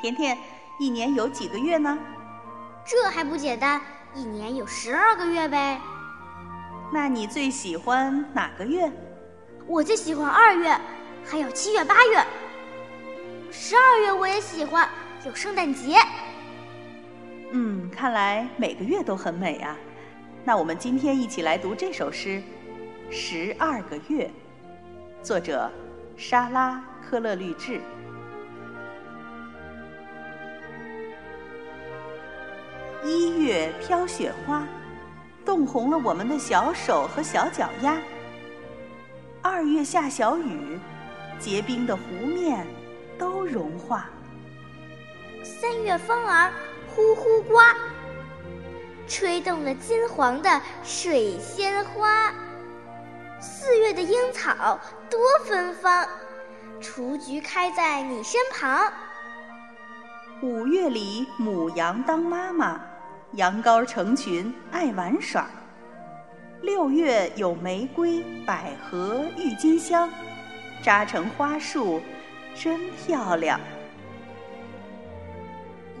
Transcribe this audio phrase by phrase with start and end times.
[0.00, 0.36] 甜甜，
[0.78, 1.98] 一年有几个月呢？
[2.84, 3.80] 这还不简单，
[4.14, 5.80] 一年有十二个月呗。
[6.92, 8.92] 那你最喜欢哪个月？
[9.66, 10.78] 我最喜欢二月，
[11.24, 12.22] 还有七月、八月。
[13.50, 14.86] 十二月我也喜欢，
[15.24, 15.96] 有圣诞节。
[17.52, 19.74] 嗯，看来每个月都很美啊。
[20.46, 22.42] 那我们今天一起来读这首诗
[23.10, 24.30] 《十二个月》，
[25.24, 25.70] 作者
[26.18, 27.80] 莎拉·科勒律治。
[33.02, 34.68] 一月飘雪花，
[35.46, 37.96] 冻红了我们的小手和小脚丫。
[39.40, 40.78] 二月下小雨，
[41.38, 42.66] 结冰的湖面
[43.18, 44.10] 都融化。
[45.42, 46.52] 三月风儿
[46.94, 47.43] 呼呼，
[49.14, 52.34] 吹动了金黄的水仙花。
[53.38, 54.76] 四月的樱草
[55.08, 56.04] 多芬芳，
[56.80, 58.92] 雏菊开在你身旁。
[60.42, 62.80] 五月里母羊当妈妈。
[63.34, 65.48] 羊羔成群，爱玩耍。
[66.62, 70.10] 六月有玫瑰、百合、郁金香，
[70.82, 72.00] 扎成花束，
[72.52, 73.60] 真漂亮。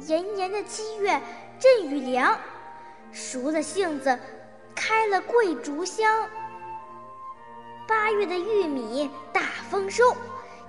[0.00, 1.20] 炎炎的七月，
[1.60, 2.36] 阵雨凉，
[3.14, 4.18] 熟了杏子，
[4.74, 6.28] 开了桂竹香。
[7.86, 9.40] 八月的玉米大
[9.70, 10.02] 丰收，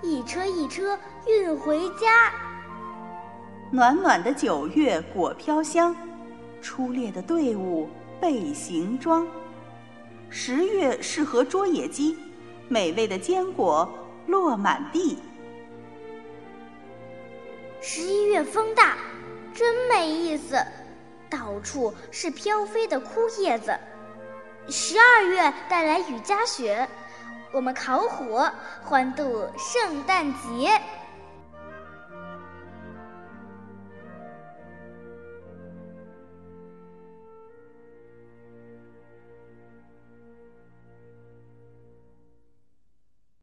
[0.03, 2.31] 一车一车运回家。
[3.71, 5.95] 暖暖的九月，果飘香。
[6.61, 9.27] 出列的队伍备行装，
[10.29, 12.17] 十月适合捉野鸡，
[12.67, 13.91] 美味的坚果
[14.27, 15.17] 落满地。
[17.81, 18.97] 十一月风大，
[19.53, 20.57] 真没意思，
[21.29, 23.77] 到处是飘飞的枯叶子。
[24.67, 26.87] 十二月带来雨夹雪，
[27.51, 28.51] 我们烤火
[28.83, 30.81] 欢度圣诞节。